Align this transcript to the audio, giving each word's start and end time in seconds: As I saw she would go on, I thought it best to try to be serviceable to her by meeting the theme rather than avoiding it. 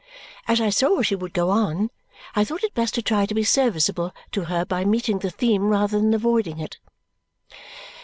As 0.47 0.59
I 0.59 0.71
saw 0.71 1.03
she 1.03 1.13
would 1.13 1.31
go 1.31 1.51
on, 1.51 1.91
I 2.35 2.43
thought 2.43 2.63
it 2.63 2.73
best 2.73 2.95
to 2.95 3.03
try 3.03 3.27
to 3.27 3.35
be 3.35 3.43
serviceable 3.43 4.11
to 4.31 4.45
her 4.45 4.65
by 4.65 4.83
meeting 4.83 5.19
the 5.19 5.29
theme 5.29 5.65
rather 5.69 5.99
than 5.99 6.11
avoiding 6.15 6.57
it. 6.59 6.79